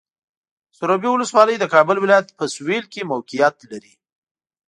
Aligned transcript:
سروبي 0.77 1.09
ولسوالۍ 1.11 1.55
د 1.59 1.65
کابل 1.73 1.97
ولایت 1.99 2.27
په 2.37 2.45
سویل 2.55 2.85
کې 2.93 3.09
موقعیت 3.11 3.55
لري. 3.71 3.93